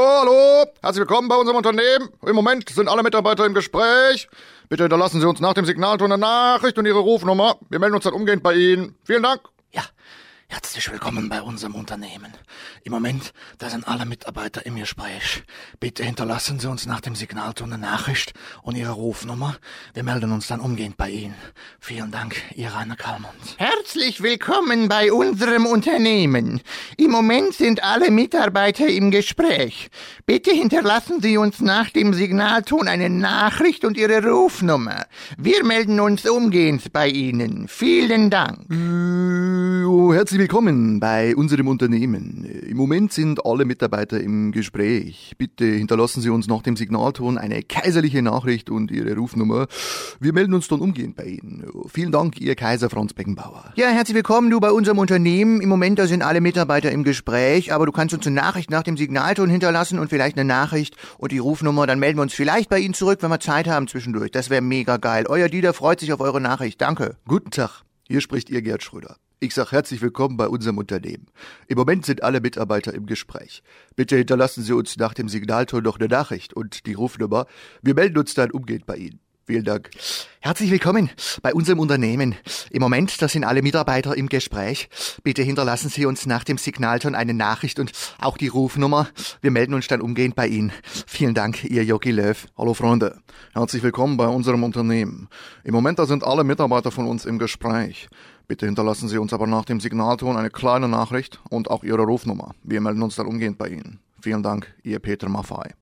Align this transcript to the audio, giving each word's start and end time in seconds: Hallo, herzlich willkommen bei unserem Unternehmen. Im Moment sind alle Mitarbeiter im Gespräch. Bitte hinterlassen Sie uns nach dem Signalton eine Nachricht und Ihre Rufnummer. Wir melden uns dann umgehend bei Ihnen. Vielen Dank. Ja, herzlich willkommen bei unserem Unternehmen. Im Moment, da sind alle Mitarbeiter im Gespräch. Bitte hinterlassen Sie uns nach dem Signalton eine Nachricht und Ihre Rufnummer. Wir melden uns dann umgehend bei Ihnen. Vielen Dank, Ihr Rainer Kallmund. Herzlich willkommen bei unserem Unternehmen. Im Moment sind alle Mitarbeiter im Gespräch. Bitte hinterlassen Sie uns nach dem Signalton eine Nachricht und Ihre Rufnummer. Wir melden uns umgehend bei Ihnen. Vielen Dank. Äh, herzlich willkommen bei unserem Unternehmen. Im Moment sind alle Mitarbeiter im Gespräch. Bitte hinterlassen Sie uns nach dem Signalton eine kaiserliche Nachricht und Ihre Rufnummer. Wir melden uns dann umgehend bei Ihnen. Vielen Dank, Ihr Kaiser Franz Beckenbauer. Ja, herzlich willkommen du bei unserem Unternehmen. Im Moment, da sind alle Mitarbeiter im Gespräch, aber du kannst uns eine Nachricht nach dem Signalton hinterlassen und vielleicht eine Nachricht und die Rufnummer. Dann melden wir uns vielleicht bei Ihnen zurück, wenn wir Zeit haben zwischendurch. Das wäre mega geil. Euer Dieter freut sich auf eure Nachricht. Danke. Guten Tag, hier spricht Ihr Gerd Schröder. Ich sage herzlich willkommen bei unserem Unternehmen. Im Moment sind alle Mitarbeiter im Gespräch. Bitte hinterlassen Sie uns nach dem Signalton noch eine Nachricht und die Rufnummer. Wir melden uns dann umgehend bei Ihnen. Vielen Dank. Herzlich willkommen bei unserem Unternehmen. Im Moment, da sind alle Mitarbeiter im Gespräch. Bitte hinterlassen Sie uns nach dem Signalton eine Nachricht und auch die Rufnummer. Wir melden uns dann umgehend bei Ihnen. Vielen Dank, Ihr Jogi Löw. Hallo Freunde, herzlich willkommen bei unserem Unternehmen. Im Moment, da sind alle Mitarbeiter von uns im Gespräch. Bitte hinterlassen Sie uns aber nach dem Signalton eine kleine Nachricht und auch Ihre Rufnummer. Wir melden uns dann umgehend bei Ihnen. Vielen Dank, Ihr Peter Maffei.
Hallo, 0.00 0.64
herzlich 0.80 1.00
willkommen 1.00 1.26
bei 1.26 1.34
unserem 1.34 1.56
Unternehmen. 1.56 2.08
Im 2.24 2.36
Moment 2.36 2.68
sind 2.68 2.88
alle 2.88 3.02
Mitarbeiter 3.02 3.44
im 3.44 3.52
Gespräch. 3.52 4.28
Bitte 4.68 4.84
hinterlassen 4.84 5.20
Sie 5.20 5.26
uns 5.26 5.40
nach 5.40 5.54
dem 5.54 5.64
Signalton 5.64 6.12
eine 6.12 6.20
Nachricht 6.20 6.78
und 6.78 6.86
Ihre 6.86 7.00
Rufnummer. 7.00 7.56
Wir 7.68 7.80
melden 7.80 7.96
uns 7.96 8.04
dann 8.04 8.12
umgehend 8.12 8.44
bei 8.44 8.54
Ihnen. 8.54 8.94
Vielen 9.02 9.24
Dank. 9.24 9.40
Ja, 9.72 9.82
herzlich 10.78 10.92
willkommen 10.92 11.28
bei 11.28 11.42
unserem 11.42 11.74
Unternehmen. 11.74 12.32
Im 12.84 12.92
Moment, 12.92 13.32
da 13.58 13.68
sind 13.68 13.88
alle 13.88 14.06
Mitarbeiter 14.06 14.64
im 14.64 14.76
Gespräch. 14.76 15.42
Bitte 15.80 16.04
hinterlassen 16.04 16.60
Sie 16.60 16.68
uns 16.68 16.86
nach 16.86 17.00
dem 17.00 17.14
Signalton 17.14 17.72
eine 17.72 17.82
Nachricht 17.82 18.32
und 18.62 18.76
Ihre 18.76 18.92
Rufnummer. 18.92 19.56
Wir 19.92 20.04
melden 20.04 20.30
uns 20.32 20.46
dann 20.46 20.60
umgehend 20.60 20.96
bei 20.96 21.10
Ihnen. 21.10 21.34
Vielen 21.80 22.10
Dank, 22.10 22.36
Ihr 22.54 22.68
Rainer 22.68 22.96
Kallmund. 22.96 23.34
Herzlich 23.56 24.22
willkommen 24.22 24.88
bei 24.88 25.12
unserem 25.12 25.66
Unternehmen. 25.66 26.60
Im 26.96 27.10
Moment 27.10 27.54
sind 27.54 27.82
alle 27.82 28.10
Mitarbeiter 28.10 28.86
im 28.86 29.10
Gespräch. 29.10 29.90
Bitte 30.26 30.52
hinterlassen 30.52 31.20
Sie 31.20 31.36
uns 31.38 31.60
nach 31.60 31.90
dem 31.90 32.14
Signalton 32.14 32.88
eine 32.88 33.10
Nachricht 33.10 33.84
und 33.84 33.96
Ihre 33.96 34.24
Rufnummer. 34.24 35.06
Wir 35.36 35.64
melden 35.64 36.00
uns 36.00 36.24
umgehend 36.28 36.92
bei 36.92 37.08
Ihnen. 37.08 37.68
Vielen 37.68 38.30
Dank. 38.30 38.70
Äh, 38.70 39.67
herzlich 40.14 40.40
willkommen 40.40 41.00
bei 41.00 41.34
unserem 41.34 41.68
Unternehmen. 41.68 42.44
Im 42.44 42.76
Moment 42.76 43.12
sind 43.12 43.44
alle 43.44 43.64
Mitarbeiter 43.64 44.20
im 44.20 44.52
Gespräch. 44.52 45.34
Bitte 45.36 45.64
hinterlassen 45.64 46.20
Sie 46.20 46.30
uns 46.30 46.46
nach 46.46 46.62
dem 46.62 46.76
Signalton 46.76 47.36
eine 47.36 47.62
kaiserliche 47.62 48.22
Nachricht 48.22 48.70
und 48.70 48.90
Ihre 48.90 49.16
Rufnummer. 49.16 49.66
Wir 50.20 50.32
melden 50.32 50.54
uns 50.54 50.68
dann 50.68 50.80
umgehend 50.80 51.16
bei 51.16 51.24
Ihnen. 51.24 51.66
Vielen 51.88 52.12
Dank, 52.12 52.40
Ihr 52.40 52.54
Kaiser 52.54 52.90
Franz 52.90 53.12
Beckenbauer. 53.12 53.72
Ja, 53.76 53.88
herzlich 53.88 54.14
willkommen 54.14 54.50
du 54.50 54.60
bei 54.60 54.70
unserem 54.70 54.98
Unternehmen. 54.98 55.60
Im 55.60 55.68
Moment, 55.68 55.98
da 55.98 56.06
sind 56.06 56.22
alle 56.22 56.40
Mitarbeiter 56.40 56.90
im 56.90 57.04
Gespräch, 57.04 57.72
aber 57.72 57.86
du 57.86 57.92
kannst 57.92 58.14
uns 58.14 58.26
eine 58.26 58.36
Nachricht 58.36 58.70
nach 58.70 58.82
dem 58.82 58.96
Signalton 58.96 59.50
hinterlassen 59.50 59.98
und 59.98 60.10
vielleicht 60.10 60.38
eine 60.38 60.46
Nachricht 60.46 60.96
und 61.18 61.32
die 61.32 61.38
Rufnummer. 61.38 61.86
Dann 61.86 61.98
melden 61.98 62.18
wir 62.18 62.22
uns 62.22 62.34
vielleicht 62.34 62.70
bei 62.70 62.78
Ihnen 62.78 62.94
zurück, 62.94 63.18
wenn 63.22 63.30
wir 63.30 63.40
Zeit 63.40 63.68
haben 63.68 63.88
zwischendurch. 63.88 64.30
Das 64.30 64.48
wäre 64.48 64.62
mega 64.62 64.96
geil. 64.96 65.26
Euer 65.28 65.48
Dieter 65.48 65.74
freut 65.74 66.00
sich 66.00 66.12
auf 66.12 66.20
eure 66.20 66.40
Nachricht. 66.40 66.80
Danke. 66.80 67.16
Guten 67.26 67.50
Tag, 67.50 67.82
hier 68.06 68.20
spricht 68.20 68.48
Ihr 68.50 68.62
Gerd 68.62 68.82
Schröder. 68.82 69.16
Ich 69.40 69.54
sage 69.54 69.70
herzlich 69.70 70.02
willkommen 70.02 70.36
bei 70.36 70.48
unserem 70.48 70.78
Unternehmen. 70.78 71.26
Im 71.68 71.78
Moment 71.78 72.04
sind 72.04 72.24
alle 72.24 72.40
Mitarbeiter 72.40 72.92
im 72.92 73.06
Gespräch. 73.06 73.62
Bitte 73.94 74.16
hinterlassen 74.16 74.64
Sie 74.64 74.72
uns 74.72 74.96
nach 74.96 75.14
dem 75.14 75.28
Signalton 75.28 75.84
noch 75.84 76.00
eine 76.00 76.08
Nachricht 76.08 76.54
und 76.54 76.86
die 76.86 76.94
Rufnummer. 76.94 77.46
Wir 77.80 77.94
melden 77.94 78.18
uns 78.18 78.34
dann 78.34 78.50
umgehend 78.50 78.84
bei 78.84 78.96
Ihnen. 78.96 79.20
Vielen 79.48 79.64
Dank. 79.64 79.88
Herzlich 80.40 80.70
willkommen 80.70 81.08
bei 81.40 81.54
unserem 81.54 81.80
Unternehmen. 81.80 82.34
Im 82.70 82.82
Moment, 82.82 83.22
da 83.22 83.28
sind 83.28 83.44
alle 83.44 83.62
Mitarbeiter 83.62 84.14
im 84.14 84.28
Gespräch. 84.28 84.90
Bitte 85.22 85.40
hinterlassen 85.42 85.88
Sie 85.88 86.04
uns 86.04 86.26
nach 86.26 86.44
dem 86.44 86.58
Signalton 86.58 87.14
eine 87.14 87.32
Nachricht 87.32 87.80
und 87.80 87.92
auch 88.20 88.36
die 88.36 88.48
Rufnummer. 88.48 89.08
Wir 89.40 89.50
melden 89.50 89.72
uns 89.72 89.86
dann 89.86 90.02
umgehend 90.02 90.36
bei 90.36 90.48
Ihnen. 90.48 90.70
Vielen 91.06 91.32
Dank, 91.32 91.64
Ihr 91.64 91.82
Jogi 91.82 92.10
Löw. 92.10 92.46
Hallo 92.58 92.74
Freunde, 92.74 93.20
herzlich 93.54 93.82
willkommen 93.82 94.18
bei 94.18 94.28
unserem 94.28 94.64
Unternehmen. 94.64 95.30
Im 95.64 95.72
Moment, 95.72 95.98
da 95.98 96.04
sind 96.04 96.24
alle 96.24 96.44
Mitarbeiter 96.44 96.90
von 96.90 97.06
uns 97.06 97.24
im 97.24 97.38
Gespräch. 97.38 98.10
Bitte 98.48 98.66
hinterlassen 98.66 99.08
Sie 99.08 99.16
uns 99.16 99.32
aber 99.32 99.46
nach 99.46 99.64
dem 99.64 99.80
Signalton 99.80 100.36
eine 100.36 100.50
kleine 100.50 100.88
Nachricht 100.88 101.40
und 101.48 101.70
auch 101.70 101.84
Ihre 101.84 102.02
Rufnummer. 102.02 102.54
Wir 102.64 102.82
melden 102.82 103.02
uns 103.02 103.16
dann 103.16 103.26
umgehend 103.26 103.56
bei 103.56 103.68
Ihnen. 103.68 103.98
Vielen 104.20 104.42
Dank, 104.42 104.74
Ihr 104.82 104.98
Peter 104.98 105.30
Maffei. 105.30 105.72